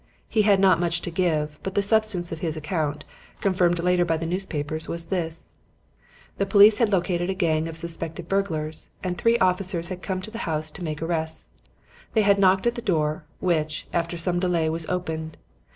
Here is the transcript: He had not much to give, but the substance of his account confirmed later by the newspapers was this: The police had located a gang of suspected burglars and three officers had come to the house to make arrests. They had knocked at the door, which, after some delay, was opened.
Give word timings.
He 0.27 0.41
had 0.41 0.59
not 0.59 0.79
much 0.79 1.03
to 1.03 1.11
give, 1.11 1.59
but 1.61 1.75
the 1.75 1.83
substance 1.83 2.31
of 2.31 2.39
his 2.39 2.57
account 2.57 3.05
confirmed 3.39 3.77
later 3.77 4.03
by 4.03 4.17
the 4.17 4.25
newspapers 4.25 4.89
was 4.89 5.05
this: 5.13 5.49
The 6.39 6.45
police 6.47 6.79
had 6.79 6.91
located 6.91 7.29
a 7.29 7.35
gang 7.35 7.67
of 7.67 7.77
suspected 7.77 8.27
burglars 8.27 8.89
and 9.03 9.15
three 9.15 9.37
officers 9.37 9.89
had 9.89 10.01
come 10.01 10.19
to 10.21 10.31
the 10.31 10.39
house 10.49 10.71
to 10.71 10.83
make 10.83 11.03
arrests. 11.03 11.51
They 12.15 12.23
had 12.23 12.39
knocked 12.39 12.65
at 12.65 12.73
the 12.73 12.81
door, 12.81 13.25
which, 13.41 13.85
after 13.93 14.17
some 14.17 14.39
delay, 14.39 14.71
was 14.71 14.87
opened. 14.89 15.37